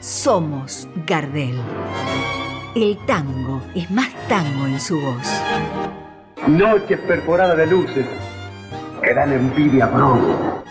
[0.00, 1.56] Somos Gardel.
[2.74, 5.28] El tango es más tango en su voz.
[6.46, 8.06] Noches perforadas de luces
[9.02, 10.62] que dan envidia bronca.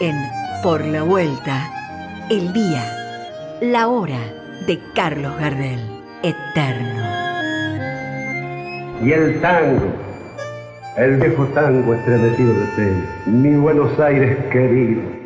[0.00, 0.16] En
[0.64, 1.70] Por la Vuelta,
[2.28, 2.82] el día,
[3.60, 4.18] la hora
[4.66, 5.78] de Carlos Gardel,
[6.24, 7.02] eterno.
[9.04, 9.92] Y el tango,
[10.96, 15.19] el viejo tango estremecido de fe, mi Buenos Aires querido